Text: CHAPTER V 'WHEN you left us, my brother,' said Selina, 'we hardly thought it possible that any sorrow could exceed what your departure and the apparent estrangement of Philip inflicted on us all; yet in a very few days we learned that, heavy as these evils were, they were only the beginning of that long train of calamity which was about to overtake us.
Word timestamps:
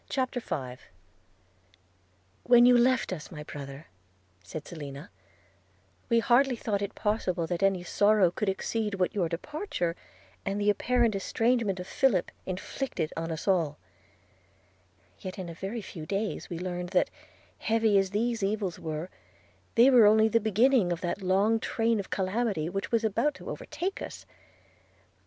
CHAPTER 0.09 0.39
V 0.39 0.81
'WHEN 2.41 2.65
you 2.65 2.75
left 2.75 3.13
us, 3.13 3.29
my 3.29 3.43
brother,' 3.43 3.85
said 4.43 4.67
Selina, 4.67 5.11
'we 6.09 6.17
hardly 6.21 6.55
thought 6.55 6.81
it 6.81 6.95
possible 6.95 7.45
that 7.45 7.61
any 7.61 7.83
sorrow 7.83 8.31
could 8.31 8.49
exceed 8.49 8.95
what 8.95 9.13
your 9.13 9.29
departure 9.29 9.95
and 10.43 10.59
the 10.59 10.71
apparent 10.71 11.13
estrangement 11.13 11.79
of 11.79 11.85
Philip 11.85 12.31
inflicted 12.47 13.13
on 13.15 13.31
us 13.31 13.47
all; 13.47 13.77
yet 15.19 15.37
in 15.37 15.49
a 15.49 15.53
very 15.53 15.83
few 15.83 16.07
days 16.07 16.49
we 16.49 16.57
learned 16.57 16.89
that, 16.89 17.11
heavy 17.59 17.95
as 17.99 18.09
these 18.09 18.41
evils 18.41 18.79
were, 18.79 19.07
they 19.75 19.91
were 19.91 20.07
only 20.07 20.27
the 20.27 20.39
beginning 20.39 20.91
of 20.91 21.01
that 21.01 21.21
long 21.21 21.59
train 21.59 21.99
of 21.99 22.09
calamity 22.09 22.69
which 22.69 22.91
was 22.91 23.03
about 23.03 23.35
to 23.35 23.51
overtake 23.51 24.01
us. 24.01 24.25